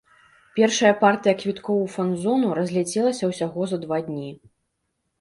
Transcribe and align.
Першая 0.59 0.93
партыя 1.03 1.35
квіткоў 1.43 1.77
у 1.83 1.85
фан-зону 1.97 2.47
разляцелася 2.63 3.23
ўсяго 3.33 3.61
за 3.75 3.83
два 3.89 4.05
дні. 4.11 4.29